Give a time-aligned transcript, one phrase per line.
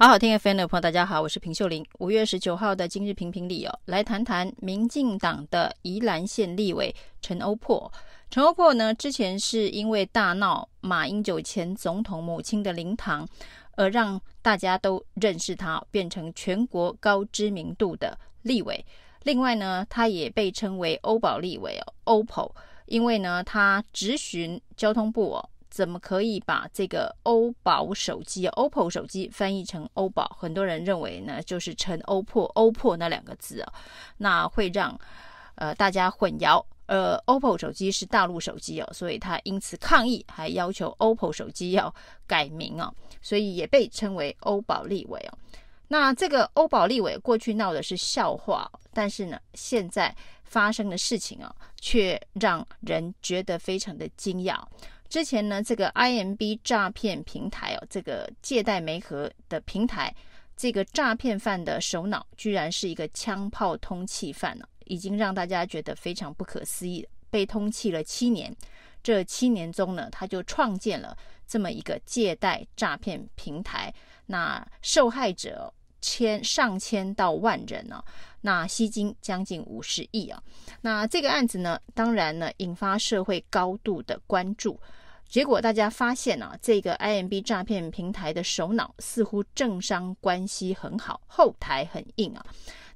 [0.00, 1.84] 好好听 FM 的朋友，大家好，我是平秀玲。
[1.98, 7.92] 五月十九号的今日评评理哦，来谈谈民进党的宜兰县立委陈欧珀。
[8.30, 13.26] 陈欧珀呢，之前是因为大闹马英九前总统母亲的灵堂，
[13.72, 18.86] 而让大家都认识他，变成全国高知名度的立委。
[19.24, 22.52] 另外呢，他也被称为欧宝立委哦，OPPO，
[22.86, 25.50] 因为呢，他直询交通部哦。
[25.70, 30.36] 怎么可以把这个欧宝手机、OPPO 手机翻译成欧宝？
[30.38, 33.72] 很多人认为呢，就是陈欧珀、欧珀那两个字啊，
[34.16, 34.98] 那会让
[35.54, 36.64] 呃大家混淆。
[36.86, 41.94] 呃，OPPO 手机是大陆手机哦，所以他因此抗议，还要求 OPPO 手机要
[42.26, 45.38] 改名哦，所以也被称为欧宝立委哦。
[45.88, 54.58] 那这个欧宝立委过去闹的是笑话，但是呢，现在发生的事情啊，却让人觉得非常的惊讶。
[55.08, 60.14] 之前呢，这个 IMB 诈骗平台哦，这个借贷媒合的平台，
[60.56, 67.06] 这个诈骗犯的首脑居然是一个枪炮通缉犯了，已经让大家觉得非常不可思议。
[67.30, 68.54] 被通缉了七年，
[69.02, 73.92] 这七年中呢，他就创建了这么一个借贷诈骗平台，
[74.26, 78.02] 那受害者千上千到万人呢，
[78.40, 80.42] 那吸金将近五十亿啊。
[80.80, 84.78] 那这个案子呢，当然呢，引发社会高度的关注。
[85.28, 92.44] 结果大家发现啊，这个 IMB 诈骗平台的首脑似乎政商关系很好，后台很硬啊。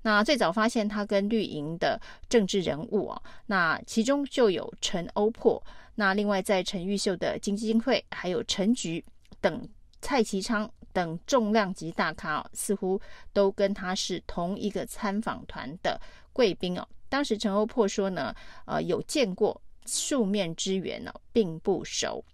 [0.00, 5.62] 那最早发现他跟绿营的政治人物啊，那其中就有陈欧珀。
[5.94, 9.04] 那另外在陈玉秀的经济会，还有陈菊
[9.40, 9.68] 等
[10.00, 13.00] 蔡其昌等重量级大咖啊，似乎
[13.32, 16.00] 都跟他是同一个参访团的
[16.32, 16.88] 贵宾哦。
[17.08, 18.34] 当时陈欧珀说呢，
[18.66, 19.60] 呃，有见过。
[19.84, 22.24] 数面之缘呢，并不熟。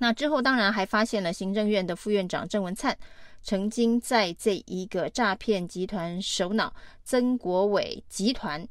[0.00, 2.98] 那之后，当然还发现了行政院的副院长郑文灿
[3.44, 8.66] 曾经在这一个诈骗集团首脑曾国伟集团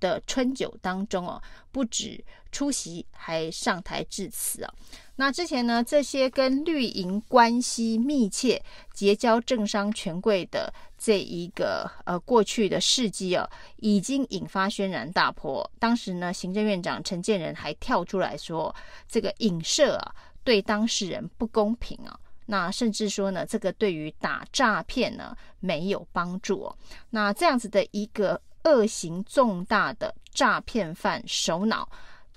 [0.00, 1.38] 的春酒当中哦，
[1.70, 4.74] 不止出席，还上台致辞啊。
[5.16, 8.60] 那之前呢，这些跟绿营关系密切、
[8.92, 15.70] 结交政商权贵的这一个呃过去的事迹啊，已经引发轩然大波。
[15.78, 18.74] 当时呢，行政院长陈建仁还跳出来说，
[19.08, 22.18] 这个影射啊，对当事人不公平啊。
[22.46, 26.70] 那甚至说呢，这个对于打诈骗呢没有帮助。
[27.10, 31.88] 那这样子的一个恶行重大的诈骗犯首脑。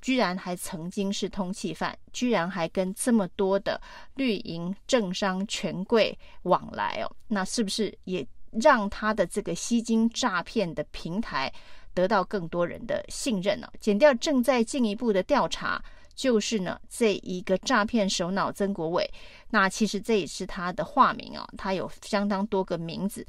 [0.07, 3.81] 居然还曾经是通缉犯，居然还跟这么多的
[4.16, 11.51] 绿营政商权贵往来哦，那是不是也让他的这个吸金诈骗的平台
[11.94, 13.69] 得到更多人的信任呢？
[13.81, 15.84] 减掉正在进一步的调查，
[16.16, 19.13] 就是呢这一个诈骗首脑曾国伟，
[19.50, 23.28] 那其实这也是他的化名啊，他有相当多个名字。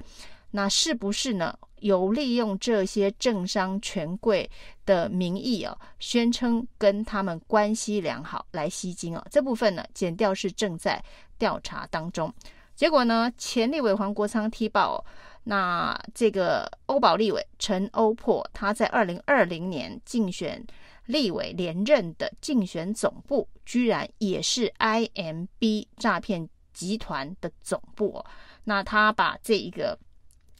[0.50, 1.58] 那是不是呢？
[1.80, 4.50] 有利用这些政商权贵
[4.84, 9.24] 的名义啊，宣称跟他们关系良好来吸金啊？
[9.30, 11.00] 这部分呢，检调是正在
[11.38, 12.34] 调查当中。
[12.74, 15.04] 结果呢，前立委黄国昌踢爆，
[15.44, 20.66] 那这个欧宝立委陈欧珀，他在二零二零年竞选
[21.06, 28.16] 立委连任的竞选总部，居然也是 IMB 诈骗集团的总部。
[28.16, 28.26] 哦
[28.64, 29.96] 那他把这一个。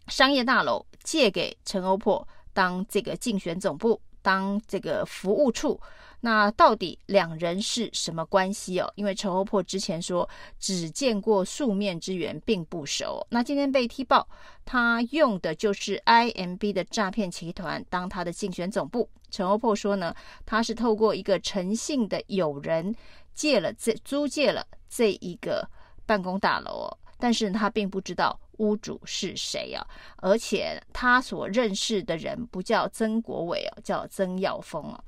[0.08, 5.80] 商业大楼借给陈欧珀当这个竞选总部，当这个服务处，
[6.20, 8.92] 那到底两人是什么关系哦？
[8.96, 13.24] 因为陈欧珀之前说只见过数面之缘，并不熟。
[13.30, 14.28] 那今天被踢爆，
[14.64, 19.08] 他用的就是 IMB 的诈骗集团当他的竞选总部。
[19.30, 20.14] 陈欧珀说呢，
[20.44, 22.94] 他是透过一个诚信的友人
[23.34, 25.68] 借了这租借了这一个
[26.04, 28.38] 办公大楼哦，但是他并不知道。
[28.58, 29.84] 屋主是谁啊？
[30.16, 35.02] 而且他所认识的人不叫曾国伟哦，叫曾耀峰啊。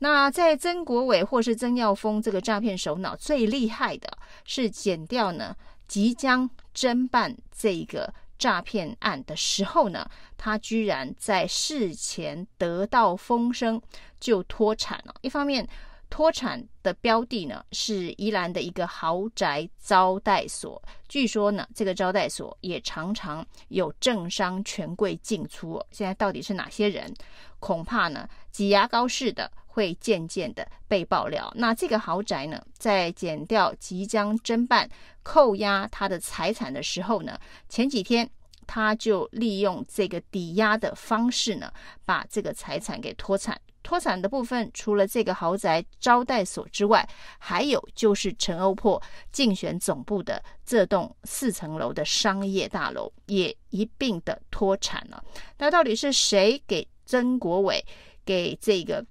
[0.00, 5.56] 那在曾国伟或是曾耀峰这个诈骗首脑最厉害的是剪掉呢，
[5.88, 13.80] 即将侦办这个诈骗案的时候呢，他居然在事前得到风声
[14.20, 15.14] 就脱产了。
[15.22, 15.66] 一方面。
[16.08, 20.82] 脱产的标的呢，是宜兰的一个豪宅招待所。
[21.08, 25.82] 据说呢，这个招待所也常常有政商权贵进出。
[25.90, 27.12] 现在到底是哪些人？
[27.58, 31.52] 恐怕呢，挤牙膏似的会渐渐的被爆料。
[31.56, 34.88] 那这个豪宅呢，在减掉即将侦办
[35.22, 37.38] 扣押他的财产的时候呢，
[37.68, 38.28] 前几天
[38.66, 41.72] 他就利用这个抵押的方式呢，
[42.04, 43.60] 把这个财产给脱产。
[43.82, 47.08] 脱产的部分，除了这个豪宅招待所之外，
[47.38, 55.22] 还有就是陈欧珀竞选总部的这栋四层楼的商业大楼也一并的脱产了。
[55.56, 57.84] 那到底是谁给曾国伟
[58.24, 59.06] 给这个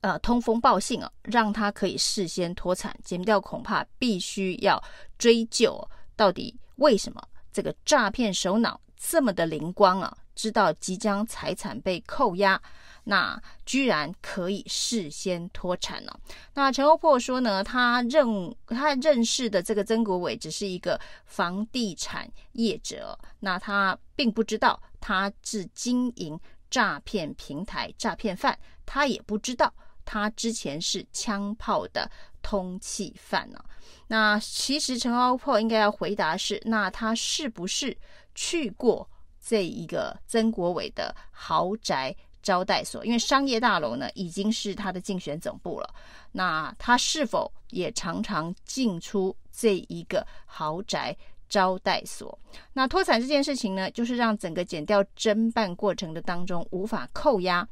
[0.00, 2.98] 呃通风报信啊，让他可以事先脱产？
[3.04, 4.82] 减掉恐怕必须要
[5.18, 5.78] 追究，
[6.16, 12.60] 到底为什么这个诈骗首脑这么的灵光啊，知道即将财产被扣押。
[13.04, 16.20] 那居然可以事先脱产了。
[16.52, 26.38] 那陈欧珀说呢，他认他认识的这个曾国伟只是一个房地产业者，那他并不知道他是经营
[26.68, 29.72] 诈骗平台诈骗犯，他也不知道
[30.10, 32.10] 他之前是枪炮的
[32.42, 33.64] 通缉犯呢。
[34.08, 37.96] 那其实陈欧珀应该要回答是，那他是不是
[38.34, 39.08] 去过
[39.40, 42.16] 这一个曾国伟的豪宅？
[42.42, 45.94] 招待所，因为商业大楼呢已经是他的竞选总部了。
[46.32, 51.14] 那他是否也常常进出这一个豪宅
[51.50, 52.36] 招待所？
[52.72, 57.68] 那脱产这件事情呢，就是让整个减掉侦办过程的当中无法扣押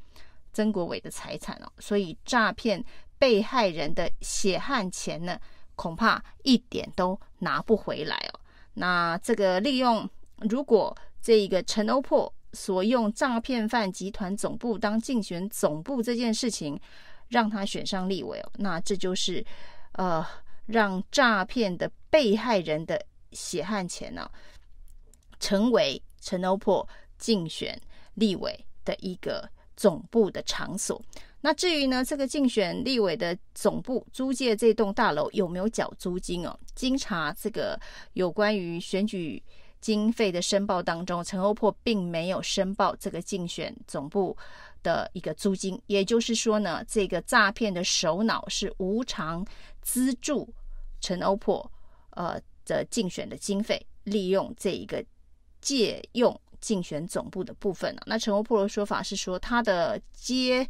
[0.53, 2.85] 曾国伟的财产哦，所以诈骗
[3.19, 5.39] 被害人的血汗钱呢，
[5.75, 8.41] 恐怕一点都拿不回来哦。
[8.75, 10.09] 那这个利用，
[10.49, 12.33] 如果这一个陈欧珀。
[12.55, 16.81] 所用诈骗犯集团总部当竞选总部这件事情，
[17.29, 19.45] 让他选上立委哦，那这就是
[19.93, 20.27] 呃，
[20.65, 22.99] 让诈骗的被害人的
[23.33, 24.29] 血汗钱呢、
[25.39, 27.79] 成为陈欧珀竞选
[28.15, 29.47] 立委的一个
[29.79, 31.01] 总部的场所。
[31.41, 36.55] 那至于呢，这个竞选立委的总部租借这栋大楼有没有缴租金哦？
[36.75, 37.81] 经查这个
[38.13, 39.43] 有关于选举。
[39.81, 44.37] 经费的申报当中，陈欧珀并没有申报这个竞选总部
[44.83, 49.47] 的一个租金，也就是说呢，这个诈骗的首脑是无偿
[49.81, 50.53] 资助
[51.01, 51.71] 陈欧珀
[52.11, 55.05] 呃的竞选的经费，利用这一个
[55.61, 58.03] 借用竞选总部的部分呢。
[58.07, 60.69] 那陈欧珀的说法是说，他的接。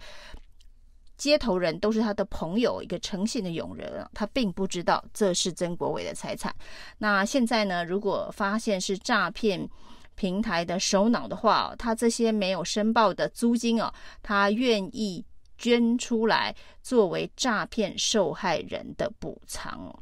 [1.16, 6.54] 接头人都是他的朋友，一个诚信的佣人，他并不知道这是曾国伟的财产。
[6.96, 9.68] 那现在呢，如果发现是诈骗
[10.14, 13.92] 平台的首脑的话，他这些没有申报的租金哦，
[14.22, 15.26] 他愿意
[15.56, 19.92] 捐出来作为诈骗受害人的补偿。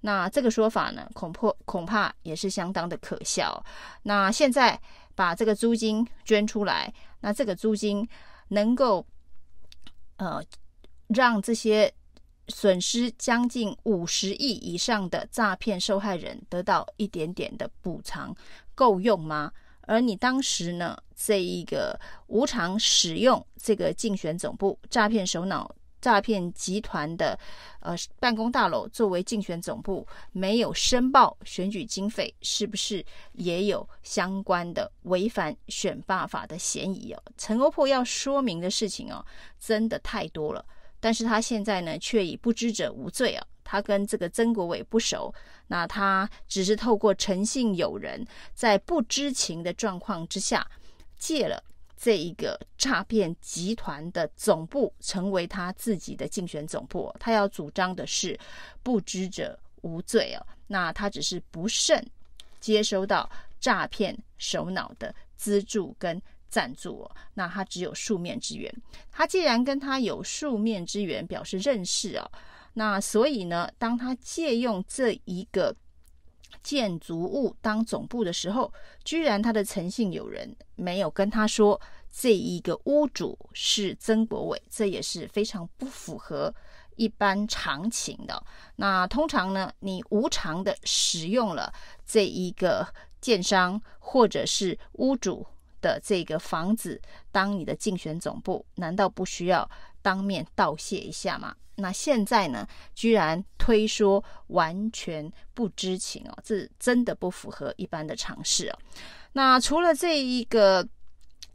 [0.00, 3.60] 那这个说法呢，恐怕恐怕也是相当的可笑。
[4.04, 4.80] 那现在
[5.20, 8.08] 把这个租金捐出来，那这个租金
[8.48, 9.06] 能够。
[10.22, 10.44] 呃，
[11.08, 11.90] 让这些
[12.48, 18.36] 损失将近五十亿以上的诈骗受害人得到一点点的补偿，
[18.74, 19.50] 够用吗？
[19.88, 25.74] 而你当时呢，这一个无偿使用这个竞选总部诈骗首脑。
[26.00, 27.38] 诈骗集团的
[27.80, 37.22] 呃办公大楼作为竞选总部，没有申报选举经费，是不是也有相关的违反选罢法的嫌疑哦？
[37.36, 39.24] 陈欧珀要说明的事情哦，
[39.58, 40.64] 真的太多了。
[40.98, 43.46] 但是他现在呢，却以不知者无罪啊。
[43.62, 45.32] 他跟这个曾国伟不熟，
[45.68, 50.66] 那他只是透过诚信友人，在不知情的状况之下
[51.16, 51.62] 借了。
[52.02, 58.38] 这一个诈骗集团的总部成为他自己的竞选总部，他要主张的是
[58.82, 60.40] 不知者无罪哦。
[60.68, 62.02] 那他只是不慎
[62.58, 63.30] 接收到
[63.60, 68.74] 诈骗首脑的资助跟赞助，那他只有数面之缘。
[69.12, 72.30] 他既然跟他有数面之缘，表示认识哦，
[72.72, 75.76] 那所以呢，当他借用这一个。
[76.62, 78.70] 建筑物当总部的时候，
[79.02, 86.54] 居然他的诚信友人没有跟他说这一个屋主是曾国伟，这也是非常不符合
[86.96, 88.42] 一般常情的。
[88.76, 91.72] 那通常呢，你无偿的使用了
[92.04, 92.86] 这一个
[93.20, 95.46] 建商或者是屋主
[95.80, 97.00] 的这个房子
[97.30, 99.70] 当你的竞选总部，难道不需要
[100.02, 101.54] 当面道谢一下吗？
[101.76, 108.78] 那现在呢，居然推说完全不知情哦，这真的不符合一般的常识哦。
[109.32, 110.86] 那除了这一个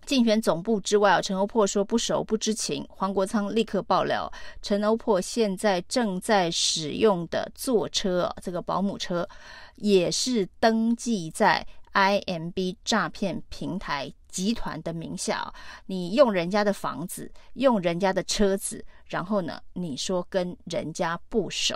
[0.05, 2.85] 竞选总部之外啊，陈欧珀说不熟不知情。
[2.89, 4.31] 黄国昌立刻爆料，
[4.61, 9.27] 陈欧珀现在正在使用的坐车，这个保姆车
[9.75, 15.53] 也是登记在 IMB 诈骗平台集团的名下。
[15.87, 18.85] 你用人家的房子，用人家的车子。
[19.07, 21.75] 然后呢，你说跟人家不熟，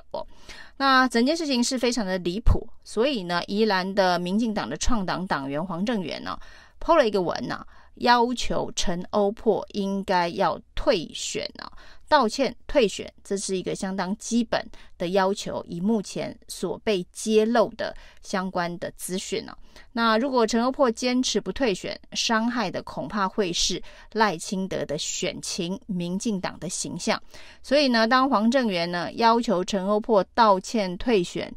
[0.77, 2.67] 那整件事情是非常的离谱。
[2.83, 6.38] 所以呢，宜兰的民进党的创党党员黄正元呢
[6.79, 11.71] ，PO 了一个文呐、要求陈欧珀应该要退选啊。
[12.10, 15.63] 道歉退选，这是一个相当基本的要求。
[15.68, 19.56] 以目前所被揭露的相关的资讯呢，
[19.94, 23.82] 那如果陈欧珀坚持不退选，伤害的恐怕会是
[24.13, 27.22] 赖清德的选情、民进党的形象。
[27.62, 31.54] 所以呢，当黄正元呢要求陈欧珀道歉退选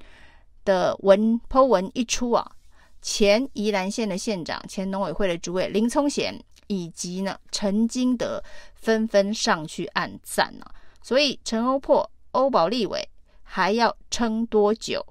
[0.67, 2.53] 的文 po 文一出啊，
[3.01, 6.39] 前宜兰县的县长、前农委会的主委林聪贤。
[6.67, 8.43] 以及呢，陈金德
[8.75, 10.65] 纷纷上去按赞呢、
[11.03, 13.07] 所以陈欧珀、欧宝立委
[13.43, 15.05] 还要撑多久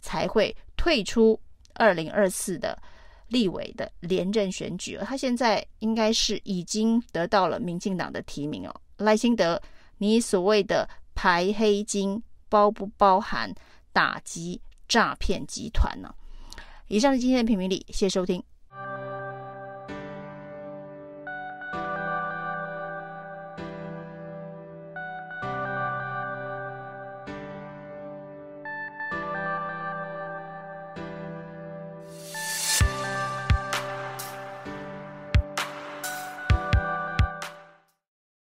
[0.00, 1.40] 才会退出
[1.74, 2.80] 二零二四的
[3.28, 4.98] 立委的连任选举？
[5.04, 8.74] 他现在应该是已经得到了民进党的提名哦。
[8.98, 9.60] 赖清德，
[9.98, 13.52] 你所谓的排黑金包不包含
[13.92, 16.14] 打击诈骗集团呢？
[16.88, 18.42] 以上是今天的评评理，谢谢收听。